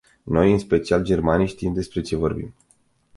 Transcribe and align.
Noi, 0.23 0.51
în 0.51 0.57
special, 0.59 1.03
germanii, 1.03 1.47
știm 1.47 1.73
despre 1.73 2.01
ce 2.01 2.15
vorbim. 2.15 2.53